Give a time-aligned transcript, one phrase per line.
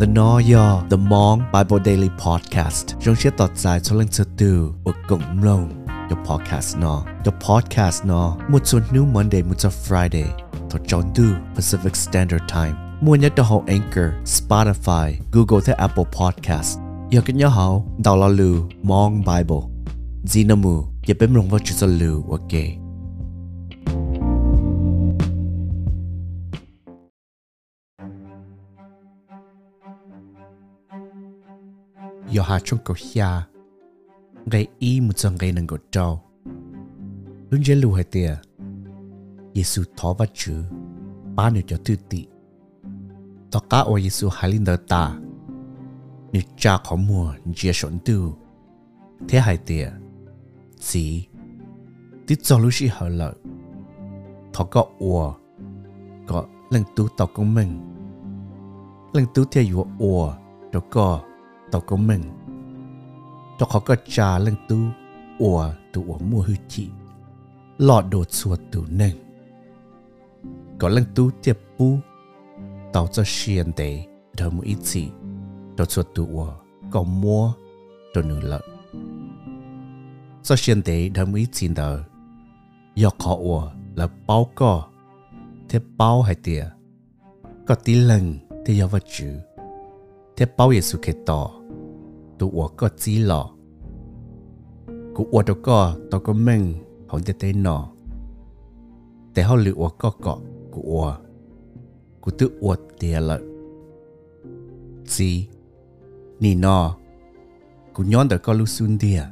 [0.00, 2.86] The No Yo The Mong, Bible Daily Podcast.
[3.00, 7.32] Trong chiếc tọt dài cho lên từ từ ở cộng lông The podcast no The
[7.48, 10.24] podcast no một số new Monday, một số Friday.
[10.70, 11.24] To John Du
[11.54, 12.72] Pacific Standard Time.
[13.00, 16.78] Mua nhất đó hậu Anchor, Spotify, Google thế Apple Podcast.
[17.10, 19.60] Giờ cái nhớ hậu đào lo lù Mong Bible.
[20.24, 22.83] Zinamu giờ bấm rong vào chữ lù ok.
[32.34, 33.46] Yo ha chung ko hia
[34.46, 36.20] ngay i mu chang ngay nang go trâu.
[37.50, 38.36] Lun je lu hai tia.
[39.54, 40.54] Yesu thọ va chu
[41.36, 42.26] ba nữ cho tu tị.
[43.50, 45.18] To ka o yesu halin linh ta.
[46.32, 48.34] Ni cha kho mu je shon tu
[49.28, 49.90] thế hai tia.
[50.78, 51.26] Chỉ
[52.26, 53.34] tí cho lúc sĩ hở lợi.
[54.52, 55.34] Thọ có ua
[56.26, 57.80] có lần tú tàu công mình
[59.12, 60.34] lần tú theo dụ ua
[60.72, 61.20] đó có
[61.74, 62.22] tàu của mình.
[63.58, 64.76] Cho khó có trà lên tu
[65.38, 66.88] ủa tu ủa mua hư chị
[67.78, 69.10] lọ đồ chùa tu nâng
[70.78, 71.98] có lên tu tiếp bu
[72.92, 75.10] tàu cho xiên để đỡ một ít gì
[75.76, 76.52] đồ chùa tu ủa
[76.90, 77.52] có mua,
[78.14, 78.62] đồ nữ lợi
[80.42, 82.04] cho xiên để đỡ một ít gì đỡ
[82.94, 84.88] do khó ủa là bao có
[85.68, 86.66] thế bao hay tiệt
[87.66, 89.38] có tí lần thì do vật chữ
[90.36, 91.63] thế bao giờ sự kết tỏ
[92.38, 93.50] tụ ủa có chỉ lọ
[95.14, 96.74] cú ủa đâu có tao có mình
[97.08, 97.88] không thể thấy nọ
[99.34, 100.38] để họ lựa ủa có cọ
[100.72, 101.14] cụ ủa
[102.20, 103.42] cú tự ủa tiền lợi
[105.06, 105.48] chỉ
[106.40, 106.96] nì nọ
[107.94, 109.24] cú nhón được có lưu xuân địa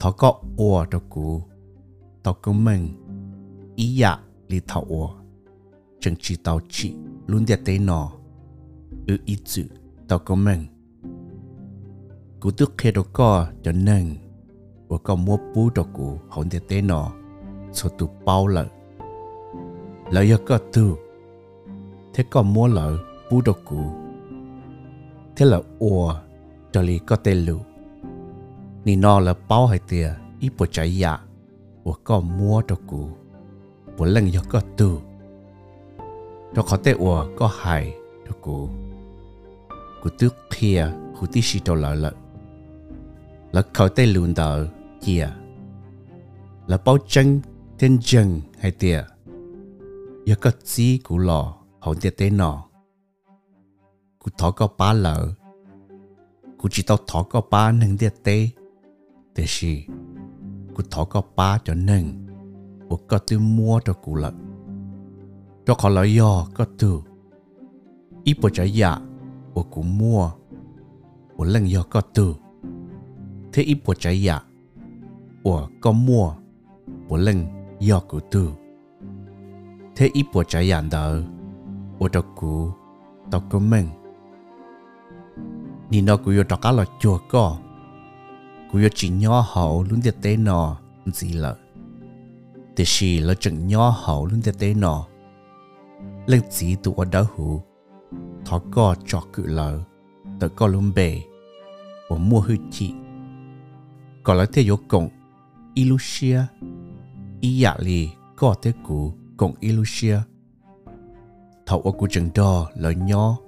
[0.00, 1.42] thọ có ủa đâu cú,
[2.22, 2.88] tao có mình
[3.76, 5.08] ý dạ lì thọ ủa
[6.00, 6.94] chẳng chỉ tao chỉ
[7.26, 8.12] luôn để thấy nọ
[9.06, 9.64] ư ý chữ
[10.08, 10.64] tao có mình
[12.46, 14.14] cú tức khi đó có cho nên
[14.88, 17.12] và có mua bú đó cú không thể tế nó
[17.72, 18.66] số tụ bao lợ.
[20.10, 20.96] Lợ do có tu
[22.14, 22.98] thế có mua lợ,
[23.30, 23.80] bú đó cú
[25.36, 26.14] thế là ủa,
[26.72, 27.58] cho lý có tê lụ
[28.84, 31.18] nì nọ là bao hay tìa, ít bộ trái dạ.
[31.84, 33.08] Và có mua đó cú
[33.96, 35.00] và lần do có tu
[36.54, 37.94] đó có tê ủa, có hại
[38.26, 38.68] đó cú
[40.02, 42.12] cú tức kia cú tí xì đồ lợ lợ
[43.56, 44.68] là khởi tay lùn đỡ
[45.00, 45.28] kia
[46.66, 47.40] là bao chân
[47.78, 49.04] tên chân hay tiệt
[50.24, 52.64] giờ có gì của lò hồn tiệt tên nọ.
[54.18, 55.28] Cú thọ có ba lỡ.
[56.58, 58.48] Cú chỉ tao thọ có ba nâng tiệt tê
[59.34, 59.86] thế gì
[60.74, 62.26] cú thọ có ba cho nâng.
[62.88, 64.32] Của có tư mua cho cú lợ
[65.66, 67.02] cho khó lỡ yò có tư
[68.24, 68.98] ít bộ trái dạ
[69.54, 70.30] của cũng mua.
[71.36, 72.34] Của lần yò có tư
[73.56, 74.42] thế ít bộ trái giả
[75.44, 76.32] của có mua,
[77.08, 77.46] của lần
[77.80, 78.50] do của tư.
[79.96, 81.14] Thế ít bộ trái dạ giả đó
[81.98, 82.72] của đó của
[83.30, 83.88] tao có mình.
[85.90, 87.56] Nhìn nó của yo đó cá là chùa có
[88.72, 91.56] của yo chỉ nhỏ hậu luôn để tế nó gì lợ
[92.76, 95.06] thế chỉ là chừng nhỏ hậu luôn để tế nó
[96.26, 97.62] lên chỉ tụ ở đó hủ,
[98.44, 99.80] thọ có cho cự lợ
[100.40, 101.22] tớ có luôn bề,
[102.08, 102.94] của mua hư chị
[104.26, 105.08] có là thế yếu cộng
[105.74, 106.40] Ilusia
[107.40, 108.08] ý dạ lì.
[108.36, 110.18] Có thế cụ cộng Ilusia
[111.66, 113.38] thầu ở cụ chân đo là nhó.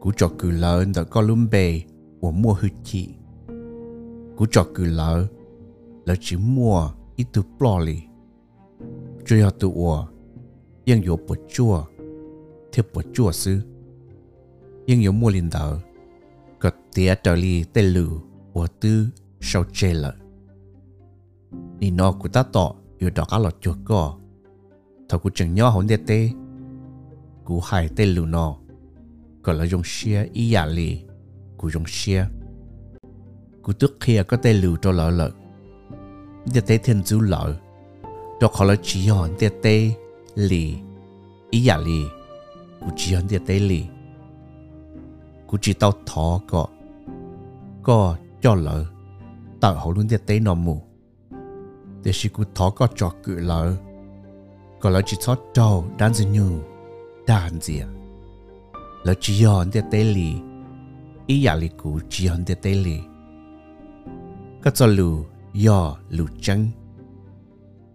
[0.00, 1.82] cụ cho cử lợn đã có lùm bề
[2.20, 3.08] của mua hư chị
[4.36, 5.26] cụ cho cử lợn
[6.04, 8.02] là chỉ mua, ít từ bò lì.
[9.26, 10.06] Cho ya tu ua
[10.84, 11.84] yên yếu bột chua.
[12.72, 13.60] Thiếp bột chua sư
[14.86, 15.78] yên yếu mua lìn đạo
[16.58, 18.20] cật tía trở lì tên lửa
[18.52, 19.08] của tư
[19.44, 20.14] sau chê lợ.
[21.78, 24.18] Nì của ta tỏ yêu đó cá lọ chuột gò.
[25.08, 26.30] Thảo của chừng nhỏ hồn đẹp tê.
[27.44, 28.56] Cú hài tê lù nọ,
[29.42, 31.02] Có là dùng xia y giả lì.
[31.56, 32.26] Cú dùng xia.
[33.62, 35.30] Cú tước kia có tê lù cho lỡ lợ.
[36.54, 37.54] Đẹp tê thiên dữ lợ.
[38.40, 39.90] Đó khó là chỉ hồn đẹp tê
[40.34, 40.74] lì.
[41.50, 42.02] Y giả lì.
[42.80, 43.84] Cú chỉ hồn đẹp tê lì.
[45.46, 46.68] Cú chỉ tao thỏ gọ.
[47.82, 48.93] Gọ cho lỡ
[49.64, 50.82] tạo hậu luôn để tế nó mù.
[52.02, 53.76] Để chỉ cụ thó có cho cự lỡ
[54.80, 56.60] có lỡ chỉ thoát trâu đàn gì như
[57.26, 57.80] đàn gì
[59.02, 60.34] lỡ chỉ hòn để tế lì,
[61.26, 62.98] ý giả lì cụ chỉ hòn để tế lì.
[64.62, 65.24] Cái cho lù
[65.66, 66.68] yo lù chân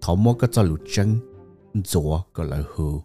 [0.00, 1.16] thó mua cái cho lù chân
[1.74, 3.02] gió có lại hù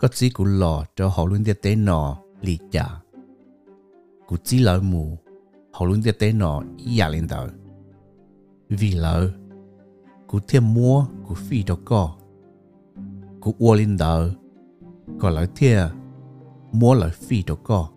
[0.00, 3.00] có chỉ cụ lò cho họ luôn để tế nó lì chả
[4.26, 5.18] cụ chỉ lỡ mù
[5.80, 7.48] hồ luôn tế tế nó giả lên tờ.
[8.68, 9.30] Vì lỡ,
[10.26, 12.14] cú thêm mua, cú phi đó có.
[13.40, 14.30] Cú ua lên tờ,
[15.20, 15.82] có lỡ thia,
[16.72, 17.88] mua lỡ phi đó có.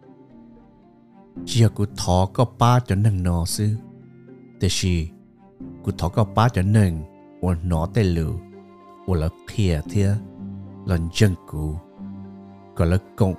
[1.46, 3.76] Chia cú thọ có ba cho nâng nó sư.
[4.62, 5.10] Thế xì,
[5.84, 7.02] cú thọ có ba cho nâng,
[7.42, 8.34] ua nó tế lưu
[9.06, 10.16] ua lỡ kia thia,
[10.86, 11.76] lần chân cú.
[12.76, 13.36] Có lỡ cộng,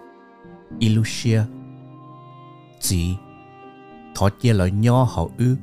[0.78, 1.42] Ilusia,
[2.80, 3.16] chỉ
[4.14, 5.56] thọ chia lợi nho họ ư?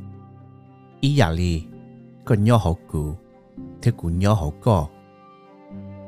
[1.00, 1.63] Ý giả lì,
[2.25, 3.13] có nho họ cụ
[3.81, 4.88] thế cụ nho họ có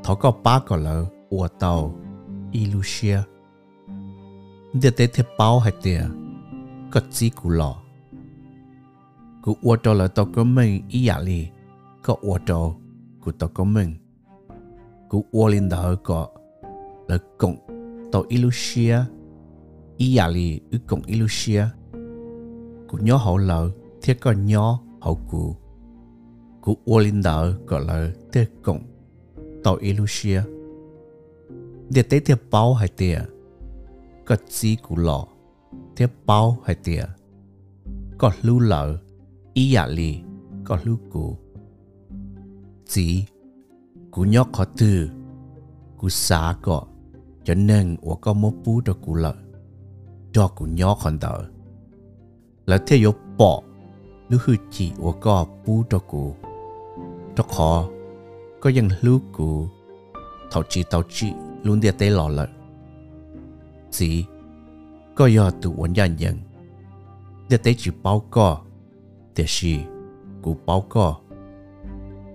[0.04, 1.96] thọ có ba có lợ ua tàu
[2.52, 3.20] ilusia
[4.82, 6.02] để tế thế bao hay tìa,
[6.92, 7.76] có chi cụ lọ.
[9.42, 11.48] Cụ ua trò lợ tàu có mình, ý giả lì,
[12.04, 12.74] có ua trò
[13.22, 13.94] cụ tàu có mình.
[15.10, 16.28] Cụ ua linh đỡ có
[17.08, 17.56] lợ cộng
[18.12, 19.00] tàu ilusia
[19.98, 21.66] ý giả lì ư cộng ilusia
[22.94, 23.70] cú nhớ hậu lợ
[24.02, 25.56] thiết có nhớ hậu cú
[26.62, 28.82] cú ô linh đỡ gọi là tê cộng
[29.64, 30.42] tàu ilusia
[31.90, 33.20] để tế thiết bao hay tìa,
[34.26, 35.28] có chỉ cú lọ
[35.96, 37.04] thiết bao hay tìa,
[38.18, 38.98] có lưu lợ
[39.54, 40.20] ý dạ lì
[40.64, 41.38] có lưu cụ.
[42.86, 43.26] chỉ
[44.12, 45.10] cú nhóc khó tư
[45.98, 46.84] cú xá có
[47.44, 49.36] cho nên tôi có một bú cho cú lợ.
[50.32, 51.50] Cho cú nhóc còn đỡ
[52.66, 53.62] là theo dõi bỏ.
[54.30, 55.46] Lưu hư chỉ của có
[55.90, 56.36] cho cụ.
[57.36, 57.88] Cho khó.
[58.62, 59.68] Có dân lưu cụ.
[60.52, 61.34] Thảo tao chỉ,
[61.64, 62.48] luôn đi tới lò lợ
[63.94, 64.26] chỉ
[65.16, 66.38] có do từ quán gia nhân
[67.50, 68.62] đi tới chỉ báo có
[69.36, 69.80] thì gì
[70.42, 70.58] cụ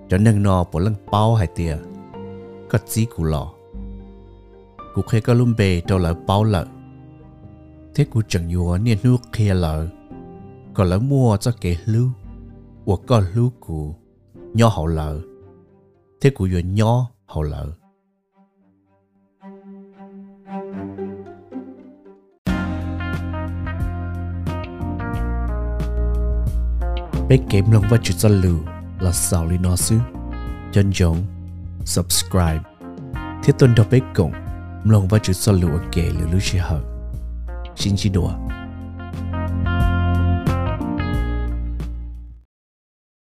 [0.08, 1.76] cho nên nó bỏ lăng báo hay tiề
[2.70, 3.52] có chỉ cụ lò.
[4.94, 6.66] Cụ khi có luôn bề cho lỡ báo lợ
[7.94, 9.86] thế cụ chẳng nhúa nên nước kia lợ
[10.78, 12.10] còn lỡ mua cho kẻ lưu.
[12.84, 13.94] Của có lưu của
[14.54, 15.20] nho hậu lợ.
[16.20, 17.66] Thế cụ vừa nho hậu lợ.
[27.28, 28.58] Bé kém lòng và chữ cho lưu
[29.00, 29.98] là sao lý nó sư
[30.72, 31.16] chân giống
[31.84, 32.62] subscribe.
[33.44, 34.32] Thế tuần đọc bé cộng
[34.84, 36.82] lòng và chữ cho lưu ở kẻ lưu lưu Chi hợp
[37.76, 38.30] xin chỉ đùa.